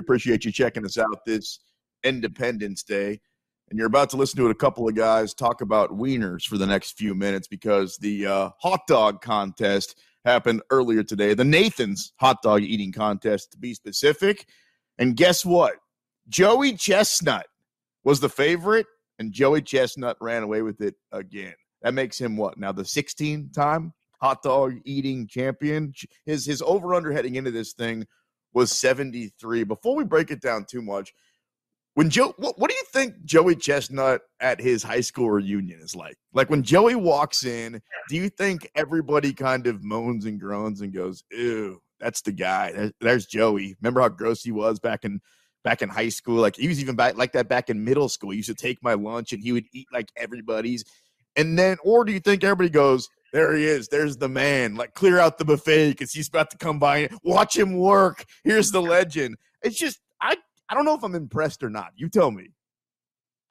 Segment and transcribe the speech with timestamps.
[0.00, 1.60] appreciate you checking us out this
[2.04, 3.20] Independence Day.
[3.68, 6.66] And you're about to listen to a couple of guys talk about wieners for the
[6.66, 11.34] next few minutes because the uh, hot dog contest happened earlier today.
[11.34, 14.46] The Nathan's hot dog eating contest, to be specific.
[14.98, 15.74] And guess what?
[16.28, 17.46] Joey Chestnut
[18.04, 18.86] was the favorite,
[19.18, 21.54] and Joey Chestnut ran away with it again.
[21.82, 22.72] That makes him what now?
[22.72, 25.94] The 16 time hot dog eating champion.
[26.26, 28.06] His his over under heading into this thing
[28.52, 29.64] was 73.
[29.64, 31.12] Before we break it down too much,
[31.94, 35.94] when Joe, what, what do you think Joey Chestnut at his high school reunion is
[35.94, 36.16] like?
[36.32, 40.92] Like when Joey walks in, do you think everybody kind of moans and groans and
[40.94, 42.92] goes, "Ew, that's the guy.
[43.00, 45.20] There's Joey." Remember how gross he was back in
[45.64, 46.40] back in high school?
[46.40, 48.30] Like he was even back like that back in middle school.
[48.30, 50.84] He used to take my lunch and he would eat like everybody's.
[51.36, 53.88] And then, or do you think everybody goes, there he is.
[53.88, 54.74] There's the man.
[54.74, 57.08] Like clear out the buffet because he's about to come by.
[57.22, 58.24] Watch him work.
[58.44, 59.36] Here's the legend.
[59.62, 60.36] It's just I
[60.68, 61.92] I don't know if I'm impressed or not.
[61.96, 62.48] You tell me.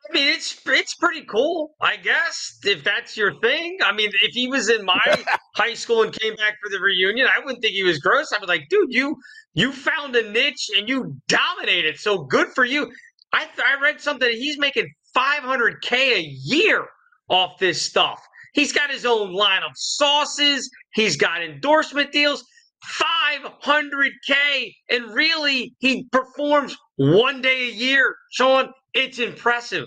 [0.09, 3.77] I mean, it's it's pretty cool, I guess, if that's your thing.
[3.83, 5.23] I mean, if he was in my
[5.55, 8.31] high school and came back for the reunion, I wouldn't think he was gross.
[8.33, 9.17] I'd be like, dude, you
[9.53, 11.99] you found a niche and you dominated.
[11.99, 12.91] So good for you.
[13.33, 14.29] I I read something.
[14.31, 16.87] He's making 500k a year
[17.29, 18.25] off this stuff.
[18.53, 20.69] He's got his own line of sauces.
[20.93, 22.43] He's got endorsement deals.
[22.85, 24.73] 500K.
[24.89, 28.15] And really, he performs one day a year.
[28.31, 29.85] Sean, it's impressive.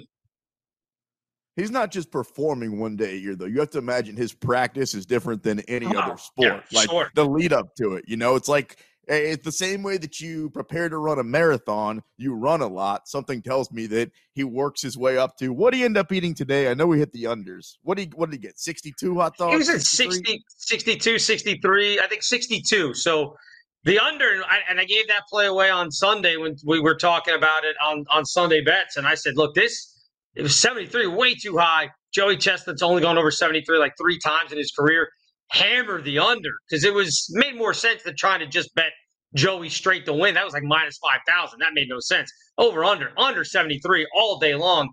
[1.57, 3.45] He's not just performing one day a year, though.
[3.47, 6.65] You have to imagine his practice is different than any oh, other sport.
[6.71, 7.11] Yeah, like sure.
[7.15, 10.51] the lead up to it, you know, it's like it's the same way that you
[10.51, 13.09] prepare to run a marathon, you run a lot.
[13.09, 16.35] Something tells me that he works his way up to what he end up eating
[16.35, 16.71] today.
[16.71, 17.77] I know we hit the unders.
[17.83, 18.59] What did he what did he get?
[18.59, 19.53] 62 hot dogs?
[19.53, 22.95] He was at 60, 62, 63, I think 62.
[22.95, 23.37] So
[23.85, 27.65] the under, and I gave that play away on Sunday when we were talking about
[27.65, 28.97] it on, on Sunday bets.
[28.97, 31.91] And I said, look, this, it was 73, way too high.
[32.15, 35.09] Joey Chestnut's only gone over 73 like three times in his career
[35.53, 38.91] hammer the under because it was made more sense than trying to just bet
[39.35, 40.35] Joey straight to win.
[40.35, 41.59] That was like minus 5,000.
[41.61, 42.31] That made no sense.
[42.59, 44.91] Over under, under 73 all day long.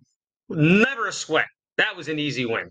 [0.50, 1.48] Never a sweat.
[1.78, 2.70] That was an easy win.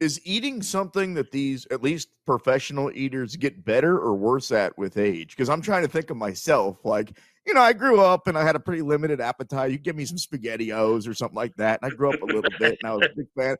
[0.00, 4.96] Is eating something that these, at least professional eaters, get better or worse at with
[4.96, 5.36] age?
[5.36, 6.78] Because I'm trying to think of myself.
[6.84, 7.12] Like,
[7.46, 9.70] you know, I grew up and I had a pretty limited appetite.
[9.70, 12.42] You give me some spaghettios or something like that, and I grew up a little
[12.58, 13.56] bit, and I was a big fan.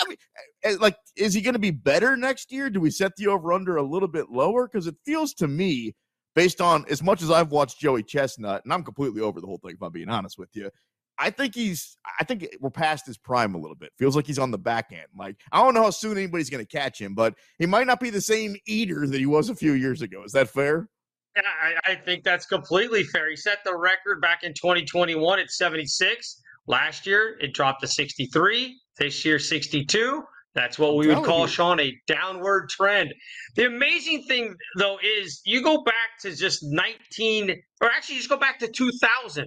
[0.00, 0.16] I mean,
[0.64, 2.68] eh, like, is he going to be better next year?
[2.68, 4.68] Do we set the over under a little bit lower?
[4.68, 5.94] Because it feels to me,
[6.34, 9.58] based on as much as I've watched Joey Chestnut, and I'm completely over the whole
[9.58, 10.70] thing, if I'm being honest with you.
[11.18, 11.96] I think he's.
[12.18, 13.92] I think we're past his prime a little bit.
[13.98, 15.06] Feels like he's on the back end.
[15.16, 18.00] Like I don't know how soon anybody's going to catch him, but he might not
[18.00, 20.22] be the same eater that he was a few years ago.
[20.24, 20.88] Is that fair?
[21.36, 23.30] Yeah, I, I, think that's completely fair.
[23.30, 26.42] He set the record back in 2021 at 76.
[26.66, 28.78] Last year, it dropped to 63.
[28.98, 30.22] This year, 62.
[30.54, 31.48] That's what we would call, you.
[31.48, 33.14] Sean, a downward trend.
[33.56, 37.50] The amazing thing, though, is you go back to just 19,
[37.80, 39.46] or actually, just go back to 2000.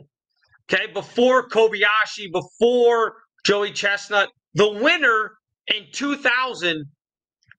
[0.72, 3.13] Okay, before Kobayashi, before
[3.46, 5.34] Joey Chestnut, the winner
[5.67, 6.85] in 2000,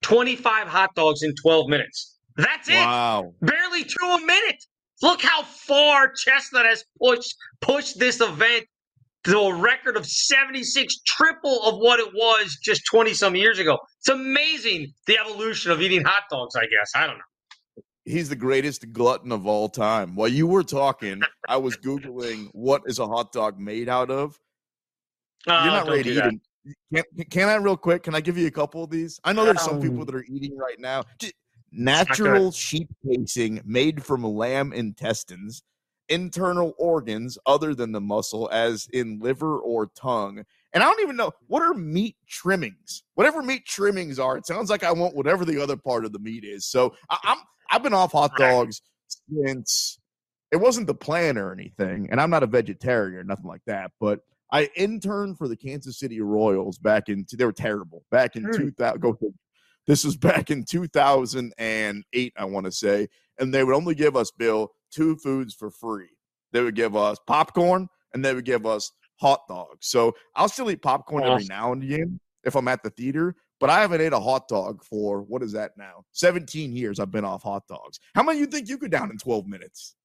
[0.03, 2.16] 25 hot dogs in 12 minutes.
[2.37, 2.75] That's it.
[2.75, 3.35] Wow.
[3.41, 4.63] Barely two a minute.
[5.03, 8.67] Look how far Chestnut has pushed pushed this event
[9.25, 13.77] to a record of 76, triple of what it was just 20 some years ago.
[13.99, 16.93] It's amazing the evolution of eating hot dogs, I guess.
[16.95, 17.83] I don't know.
[18.05, 20.15] He's the greatest glutton of all time.
[20.15, 24.39] While you were talking, I was Googling what is a hot dog made out of.
[25.47, 28.05] Uh, You're not ready to eat Can, can I, real quick?
[28.05, 29.19] Can I give you a couple of these?
[29.25, 31.03] I know there's some people um, that are eating right now.
[31.73, 35.63] Natural sheep casing made from lamb intestines,
[36.09, 40.45] internal organs other than the muscle, as in liver or tongue.
[40.73, 43.03] And I don't even know what are meat trimmings.
[43.15, 46.19] Whatever meat trimmings are, it sounds like I want whatever the other part of the
[46.19, 46.67] meat is.
[46.67, 47.39] So I, I'm
[47.71, 48.83] I've been off hot dogs
[49.31, 49.99] since
[50.53, 53.91] it wasn't the plan or anything, and I'm not a vegetarian or nothing like that.
[54.01, 54.21] But
[54.53, 57.27] I interned for the Kansas City Royals back in.
[57.33, 59.01] They were terrible back in 2000.
[59.01, 59.19] Go
[59.87, 63.09] this was back in 2008, I want to say.
[63.39, 66.09] And they would only give us, Bill, two foods for free.
[66.53, 69.89] They would give us popcorn and they would give us hot dogs.
[69.89, 73.71] So I'll still eat popcorn every now and again if I'm at the theater, but
[73.71, 76.05] I haven't ate a hot dog for what is that now?
[76.13, 77.99] 17 years I've been off hot dogs.
[78.15, 79.97] How many you think you could down in 12 minutes?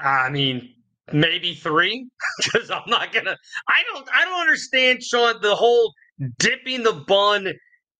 [0.00, 0.74] I mean,
[1.12, 2.08] maybe three
[2.42, 3.36] because I'm not gonna.
[3.68, 4.08] I don't.
[4.14, 5.40] I don't understand, Sean.
[5.42, 5.92] The whole
[6.38, 7.52] dipping the bun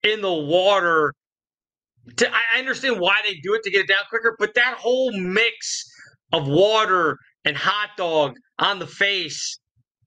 [0.03, 1.15] in the water.
[2.17, 5.13] To, I understand why they do it to get it down quicker, but that whole
[5.13, 5.91] mix
[6.33, 9.59] of water and hot dog on the face.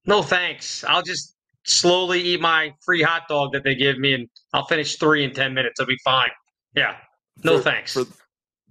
[0.05, 0.83] No thanks.
[0.83, 4.97] I'll just slowly eat my free hot dog that they give me, and I'll finish
[4.97, 5.79] three in ten minutes.
[5.79, 6.29] I'll be fine.
[6.75, 6.95] Yeah.
[7.43, 7.93] No for, thanks.
[7.93, 8.05] For,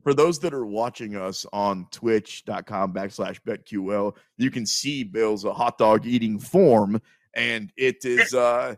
[0.03, 5.53] for those that are watching us on twitch.com backslash betql, you can see Bill's a
[5.53, 7.01] hot dog eating form,
[7.35, 8.75] and it is uh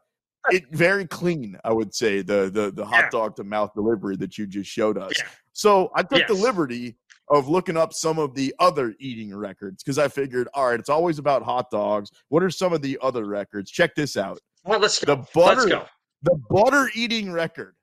[0.50, 3.11] it very clean, I would say, the the the hot yeah.
[3.11, 5.12] dog to mouth delivery that you just showed us.
[5.19, 5.29] Yeah.
[5.53, 6.29] So I took yes.
[6.29, 6.97] the liberty
[7.29, 10.89] of looking up some of the other eating records because I figured, all right, it's
[10.89, 12.11] always about hot dogs.
[12.29, 13.71] What are some of the other records?
[13.71, 14.39] Check this out.
[14.65, 15.15] Well, let's go.
[15.15, 15.85] The butter, let's go.
[16.23, 17.75] The butter eating record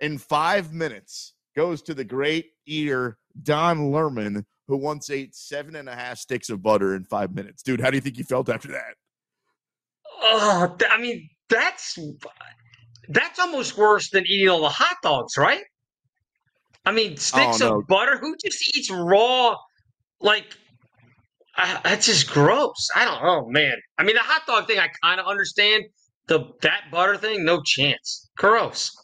[0.00, 5.88] in five minutes goes to the great eater Don Lerman, who once ate seven and
[5.88, 7.62] a half sticks of butter in five minutes.
[7.62, 8.94] Dude, how do you think you felt after that?
[10.22, 11.98] Oh, I mean, that's
[13.08, 15.62] that's almost worse than eating all the hot dogs, right?
[16.84, 17.78] I mean, sticks oh, no.
[17.78, 18.18] of butter.
[18.18, 19.56] Who just eats raw?
[20.20, 20.56] Like,
[21.56, 22.88] uh, that's just gross.
[22.96, 23.76] I don't know, man.
[23.98, 25.84] I mean, the hot dog thing, I kind of understand.
[26.28, 28.30] The that butter thing, no chance.
[28.36, 28.96] Gross.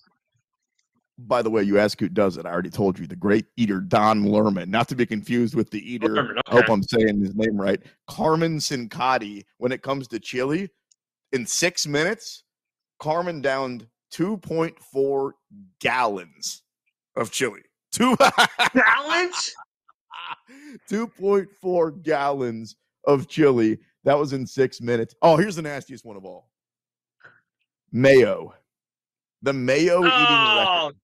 [1.19, 2.47] By the way, you ask who does it.
[2.47, 3.09] I already told you.
[3.09, 6.09] The great eater Don Lerman, not to be confused with the eater.
[6.09, 6.41] Lerman, okay.
[6.47, 7.81] I hope I'm saying his name right.
[8.07, 9.45] Carmen Cincotti.
[9.59, 10.71] When it comes to chili,
[11.33, 12.45] in six minutes,
[12.99, 15.31] Carmen downed 2.4
[15.81, 16.63] gallons
[17.17, 17.63] of chili.
[17.93, 18.17] Two
[18.75, 19.55] gallons?
[20.91, 22.77] 2.4 gallons
[23.07, 23.79] of chili.
[24.05, 25.15] That was in six minutes.
[25.23, 26.49] Oh, here's the nastiest one of all
[27.93, 28.55] mayo.
[29.43, 30.97] The mayo oh, eating record.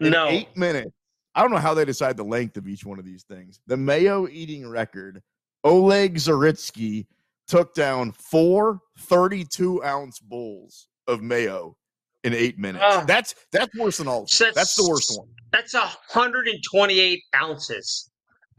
[0.00, 0.28] In no.
[0.28, 0.90] eight minutes.
[1.34, 3.60] I don't know how they decide the length of each one of these things.
[3.66, 5.22] The mayo eating record,
[5.62, 7.06] Oleg Zaritsky
[7.50, 11.76] took down four 32 ounce bowls of mayo
[12.22, 12.84] in eight minutes.
[12.86, 14.20] Uh, that's that's worse than all.
[14.20, 15.28] That's, that's the worst one.
[15.52, 18.10] That's 128 ounces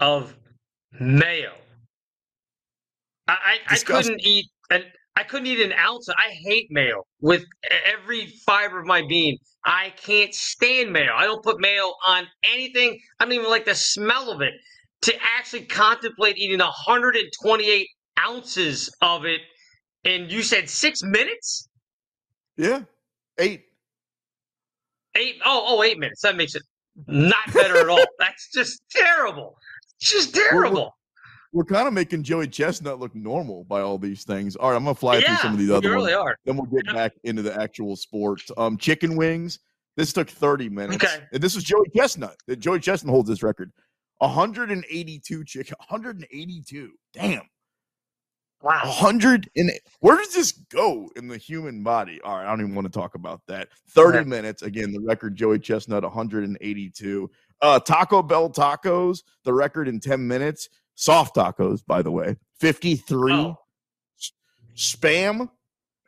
[0.01, 0.35] of
[0.99, 1.53] mayo.
[3.27, 4.83] I, I, I couldn't eat an
[5.15, 6.09] I couldn't eat an ounce.
[6.09, 7.45] I hate mayo with
[7.85, 9.37] every fiber of my being.
[9.65, 11.13] I can't stand mayo.
[11.15, 12.99] I don't put mayo on anything.
[13.19, 14.53] I don't even like the smell of it.
[15.03, 17.87] To actually contemplate eating 128
[18.19, 19.41] ounces of it,
[20.05, 21.67] and you said six minutes?
[22.57, 22.81] Yeah,
[23.39, 23.65] eight.
[25.15, 25.39] Eight.
[25.45, 26.21] Oh, oh, eight minutes.
[26.21, 26.63] That makes it
[27.07, 28.03] not better at all.
[28.19, 29.57] That's just terrible.
[29.99, 30.95] It's just terrible.
[31.53, 34.55] We're, we're, kind of making Joey Chestnut look normal by all these things.
[34.55, 36.29] All right, I'm gonna fly yeah, through some of these other really ones.
[36.29, 36.37] Are.
[36.45, 36.93] Then we'll get yeah.
[36.93, 38.49] back into the actual sports.
[38.57, 39.59] Um, chicken wings.
[39.97, 41.03] This took 30 minutes.
[41.03, 41.23] Okay.
[41.33, 42.35] And this is Joey Chestnut.
[42.59, 43.71] Joey Chestnut holds this record.
[44.19, 45.75] 182 chicken.
[45.79, 46.91] 182.
[47.13, 47.41] Damn.
[48.63, 48.83] Wow.
[48.83, 49.71] 100 and
[50.01, 52.19] where does this go in the human body?
[52.23, 53.69] All right, I don't even want to talk about that.
[53.89, 54.61] 30 minutes.
[54.61, 57.31] Again, the record Joey Chestnut 182.
[57.61, 60.69] Uh Taco Bell tacos, the record in 10 minutes.
[60.95, 62.35] Soft tacos, by the way.
[62.59, 63.33] 53.
[63.33, 63.57] Oh.
[64.75, 65.49] Spam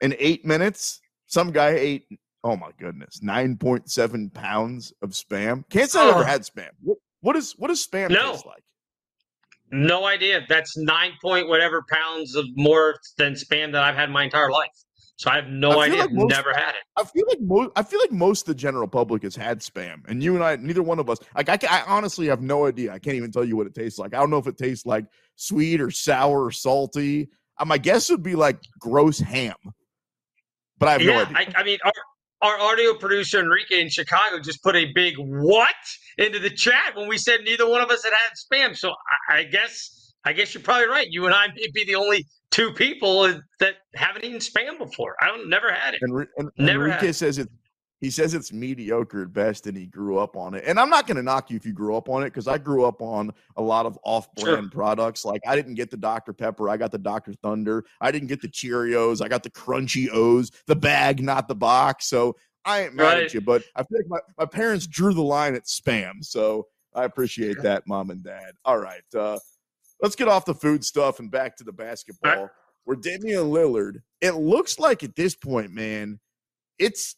[0.02, 1.02] in 8 minutes.
[1.26, 2.06] Some guy ate
[2.44, 5.64] oh my goodness, 9.7 pounds of spam.
[5.70, 6.08] Can't say oh.
[6.08, 6.70] I ever had spam.
[6.82, 8.34] What, what is what does spam no.
[8.34, 8.64] taste like?
[9.76, 10.46] No idea.
[10.48, 14.70] That's nine point whatever pounds of more than spam that I've had my entire life.
[15.16, 16.02] So I have no I idea.
[16.02, 16.84] Like most, Never had it.
[16.96, 17.72] I feel like most.
[17.76, 20.58] I feel like most of the general public has had spam, and you and I,
[20.58, 21.18] neither one of us.
[21.36, 22.94] Like I, I honestly have no idea.
[22.94, 24.14] I can't even tell you what it tastes like.
[24.14, 25.06] I don't know if it tastes like
[25.38, 27.30] sweet or sour or salty.
[27.58, 29.56] Uh, my guess would be like gross ham,
[30.78, 31.38] but I have yeah, no idea.
[31.56, 31.92] I, I mean, our,
[32.44, 35.74] our audio producer Enrique in Chicago just put a big what
[36.18, 38.78] into the chat when we said neither one of us had had spam.
[38.78, 38.92] So
[39.30, 41.08] I, I guess I guess you're probably right.
[41.10, 43.24] You and I may be the only two people
[43.60, 45.16] that haven't eaten spam before.
[45.22, 46.00] I don't never had it.
[46.02, 47.50] And, and never Enrique says it.
[48.04, 50.66] He says it's mediocre at best, and he grew up on it.
[50.68, 52.58] And I'm not going to knock you if you grew up on it because I
[52.58, 54.70] grew up on a lot of off-brand sure.
[54.70, 55.24] products.
[55.24, 57.86] Like I didn't get the Dr Pepper, I got the Dr Thunder.
[58.02, 62.08] I didn't get the Cheerios, I got the Crunchy O's, the bag, not the box.
[62.08, 63.24] So I ain't mad right.
[63.24, 66.26] at you, but I feel like my, my parents drew the line at spam.
[66.26, 68.52] So I appreciate that, mom and dad.
[68.66, 69.02] All right.
[69.18, 69.40] Uh,
[70.02, 72.36] let's get off the food stuff and back to the basketball.
[72.36, 72.50] Right.
[72.84, 76.20] Where Damian Lillard, it looks like at this point, man,
[76.78, 77.16] it's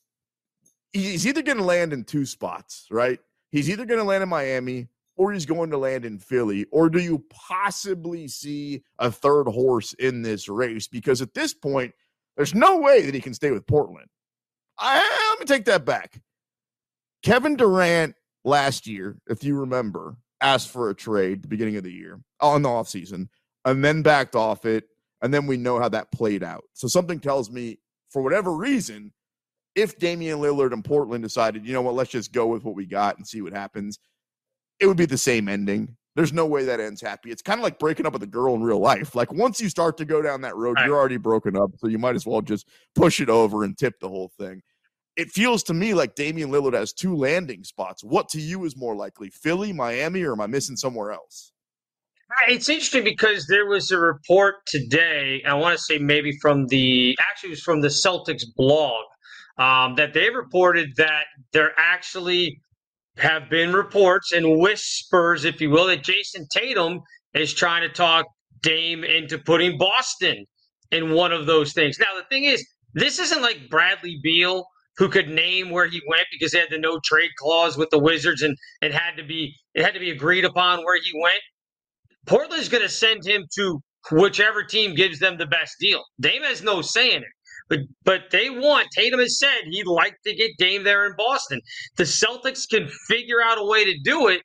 [0.96, 3.20] he's either going to land in two spots, right?
[3.52, 4.88] He's either going to land in Miami
[5.18, 6.66] or he's going to land in Philly.
[6.72, 10.88] Or do you possibly see a third horse in this race?
[10.88, 11.94] Because at this point,
[12.36, 14.08] there's no way that he can stay with Portland.
[14.78, 14.98] I,
[15.32, 16.22] let me take that back.
[17.24, 21.94] Kevin Durant last year, if you remember, asked for a trade the beginning of the
[21.94, 23.30] year on the offseason
[23.64, 24.86] and then backed off it.
[25.22, 26.66] And then we know how that played out.
[26.74, 29.14] So something tells me, for whatever reason,
[29.76, 32.86] if Damian Lillard and Portland decided, you know what, let's just go with what we
[32.86, 34.00] got and see what happens,
[34.80, 35.96] it would be the same ending.
[36.16, 37.30] there's no way that ends happy.
[37.30, 39.16] It's kind of like breaking up with a girl in real life.
[39.16, 40.86] Like once you start to go down that road, right.
[40.86, 41.72] you're already broken up.
[41.78, 44.62] So you might as well just push it over and tip the whole thing.
[45.18, 48.04] It feels to me like Damian Lillard has two landing spots.
[48.04, 51.52] What to you is more likely, Philly, Miami, or am I missing somewhere else?
[52.48, 55.42] It's interesting because there was a report today.
[55.46, 59.04] I want to say maybe from the actually it was from the Celtics blog
[59.58, 62.60] um, that they reported that there actually
[63.18, 67.02] have been reports and whispers, if you will, that Jayson Tatum
[67.34, 68.26] is trying to talk
[68.62, 70.46] Dame into putting Boston
[70.92, 71.98] in one of those things.
[72.00, 74.66] Now, the thing is, this isn't like Bradley Beal
[74.98, 78.00] who could name where he went because they had the no trade clause with the
[78.00, 81.42] Wizards and it had to be it had to be agreed upon where he went.
[82.26, 83.82] Portland's going to send him to
[84.12, 86.04] whichever team gives them the best deal.
[86.22, 87.30] Dame has no say in it.
[87.68, 91.62] But but they want Tatum has said he'd like to get Dame there in Boston.
[91.98, 94.42] The Celtics can figure out a way to do it.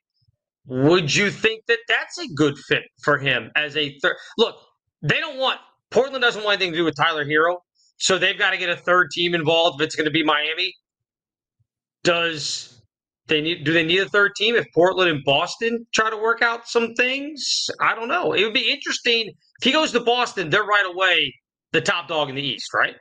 [0.67, 4.15] Would you think that that's a good fit for him as a third?
[4.37, 4.55] Look,
[5.01, 5.59] they don't want
[5.91, 7.57] Portland doesn't want anything to do with Tyler Herro,
[7.97, 10.73] so they've got to get a third team involved if it's going to be Miami.
[12.03, 12.81] Does
[13.27, 16.41] they need do they need a third team if Portland and Boston try to work
[16.41, 17.69] out some things?
[17.79, 18.33] I don't know.
[18.33, 20.49] It would be interesting if he goes to Boston.
[20.49, 21.33] They're right away
[21.71, 22.95] the top dog in the East, right?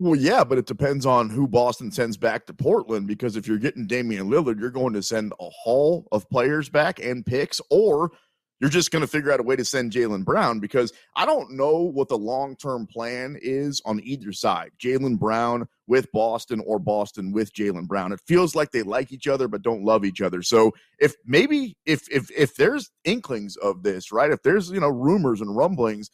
[0.00, 3.58] Well, yeah, but it depends on who Boston sends back to Portland because if you're
[3.58, 8.12] getting Damian Lillard, you're going to send a haul of players back and picks, or
[8.60, 11.52] you're just going to figure out a way to send Jaylen Brown because I don't
[11.52, 16.78] know what the long term plan is on either side Jaylen Brown with Boston or
[16.78, 18.12] Boston with Jaylen Brown.
[18.12, 20.42] It feels like they like each other but don't love each other.
[20.42, 24.30] So if maybe if if if there's inklings of this, right?
[24.30, 26.10] If there's you know rumors and rumblings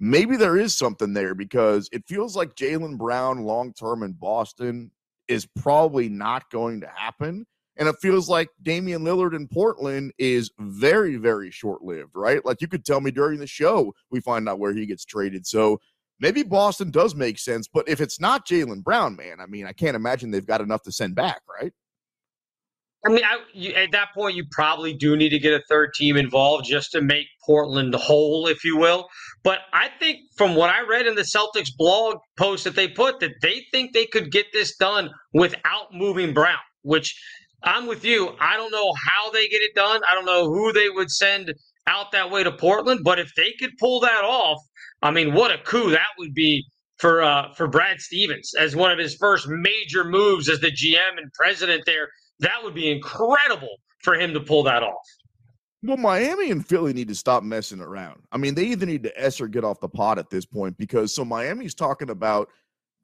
[0.00, 4.90] maybe there is something there because it feels like Jaylen Brown long term in Boston
[5.28, 7.46] is probably not going to happen.
[7.76, 12.44] And it feels like Damian Lillard in Portland is very, very short lived, right?
[12.44, 15.46] Like you could tell me during the show, we find out where he gets traded.
[15.46, 15.80] So
[16.18, 17.68] maybe Boston does make sense.
[17.72, 20.82] But if it's not Jaylen Brown, man, I mean, I can't imagine they've got enough
[20.82, 21.72] to send back, right?
[23.06, 25.94] I mean, I, you, at that point, you probably do need to get a third
[25.94, 29.08] team involved just to make Portland whole, if you will.
[29.42, 33.20] But I think from what I read in the Celtics blog post that they put,
[33.20, 37.18] that they think they could get this done without moving Brown, which
[37.62, 38.36] I'm with you.
[38.38, 40.02] I don't know how they get it done.
[40.08, 41.54] I don't know who they would send
[41.86, 43.00] out that way to Portland.
[43.02, 44.58] But if they could pull that off,
[45.02, 46.64] I mean, what a coup that would be
[46.98, 51.16] for uh, for Brad Stevens as one of his first major moves as the GM
[51.16, 52.08] and president there
[52.40, 55.06] that would be incredible for him to pull that off.
[55.82, 58.22] Well, Miami and Philly need to stop messing around.
[58.32, 60.76] I mean, they either need to S or get off the pot at this point
[60.76, 62.50] because so Miami's talking about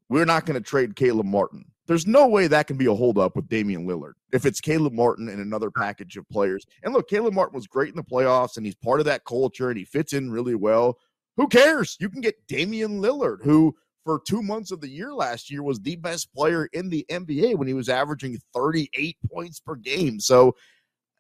[0.08, 1.64] we're not going to trade Caleb Martin.
[1.86, 5.28] There's no way that can be a holdup with Damian Lillard if it's Caleb Martin
[5.28, 6.66] and another package of players.
[6.82, 9.70] And look, Caleb Martin was great in the playoffs and he's part of that culture
[9.70, 10.98] and he fits in really well.
[11.36, 11.96] Who cares?
[12.00, 15.80] You can get Damian Lillard, who for two months of the year last year was
[15.80, 20.20] the best player in the NBA when he was averaging 38 points per game.
[20.20, 20.54] So,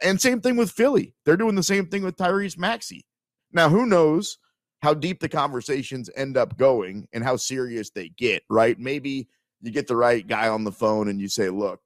[0.02, 1.14] and same thing with Philly.
[1.24, 3.06] They're doing the same thing with Tyrese Maxey.
[3.52, 4.38] Now, who knows
[4.82, 8.78] how deep the conversations end up going and how serious they get, right?
[8.78, 9.28] Maybe
[9.62, 11.80] you get the right guy on the phone and you say, look,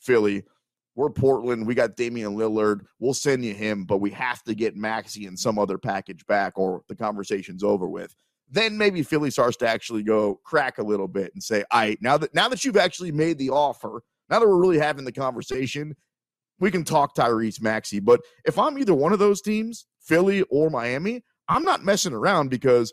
[0.00, 0.44] Philly,
[0.94, 1.66] we're Portland.
[1.66, 2.82] We got Damian Lillard.
[3.00, 6.58] We'll send you him, but we have to get Maxey and some other package back
[6.58, 8.14] or the conversation's over with
[8.48, 12.16] then maybe Philly starts to actually go crack a little bit and say, "I now
[12.18, 15.96] that now that you've actually made the offer, now that we're really having the conversation,
[16.58, 20.70] we can talk Tyrese Maxey." But if I'm either one of those teams, Philly or
[20.70, 22.92] Miami, I'm not messing around because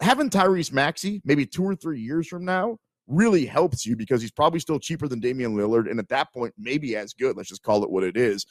[0.00, 4.30] having Tyrese Maxey maybe two or three years from now really helps you because he's
[4.30, 7.36] probably still cheaper than Damian Lillard, and at that point, maybe as good.
[7.36, 8.46] Let's just call it what it is.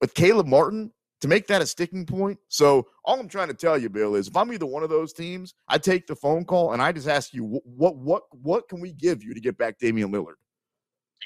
[0.00, 2.36] With Caleb Martin, to make that a sticking point.
[2.48, 5.12] So all I'm trying to tell you, Bill, is if I'm either one of those
[5.12, 8.80] teams, I take the phone call and I just ask you what what what can
[8.80, 10.34] we give you to get back Damian Lillard?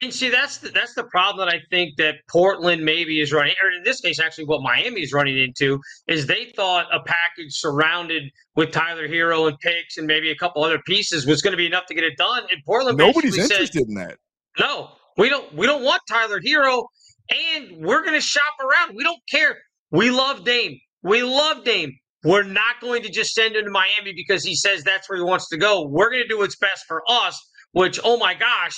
[0.03, 3.55] And see, that's the, that's the problem that I think that Portland maybe is running,
[3.62, 7.53] or in this case, actually, what Miami is running into is they thought a package
[7.53, 8.25] surrounded
[8.57, 11.67] with Tyler Herro and picks and maybe a couple other pieces was going to be
[11.67, 12.43] enough to get it done.
[12.50, 14.19] And Portland nobody's interested said, in that.
[14.59, 15.55] No, we don't.
[15.55, 16.85] We don't want Tyler Herro,
[17.31, 18.97] and we're going to shop around.
[18.97, 19.57] We don't care.
[19.91, 20.79] We love Dame.
[21.03, 21.93] We love Dame.
[22.25, 25.25] We're not going to just send him to Miami because he says that's where he
[25.25, 25.87] wants to go.
[25.88, 27.41] We're going to do what's best for us,
[27.73, 28.75] which, oh my gosh,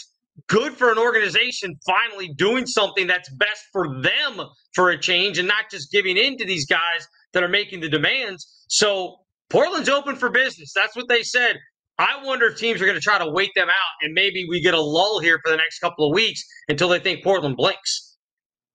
[0.49, 4.41] good for an organization finally doing something that's best for them
[4.75, 7.89] for a change and not just giving in to these guys that are making the
[7.89, 8.65] demands.
[8.69, 9.17] So
[9.51, 10.73] Portland's open for business.
[10.75, 11.57] That's what they said.
[11.99, 14.61] I wonder if teams are going to try to wait them out and maybe we
[14.61, 18.08] get a lull here for the next couple of weeks until they think Portland blinks.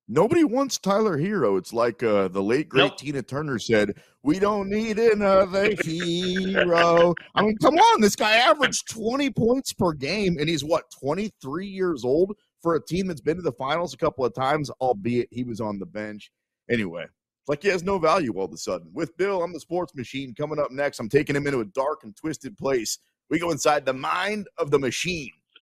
[0.09, 1.57] Nobody wants Tyler Herro.
[1.57, 2.97] It's like uh, the late great nope.
[2.97, 8.89] Tina Turner said, "We don't need another hero." I mean, come on, this guy averaged
[8.89, 13.21] twenty points per game, and he's what twenty three years old for a team that's
[13.21, 16.31] been to the finals a couple of times, albeit he was on the bench.
[16.69, 18.89] Anyway, it's like he has no value all of a sudden.
[18.93, 20.33] With Bill, I'm the sports machine.
[20.35, 22.99] Coming up next, I'm taking him into a dark and twisted place.
[23.29, 25.31] We go inside the mind of the machine.